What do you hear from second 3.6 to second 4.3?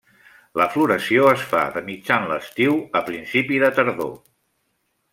de tardor.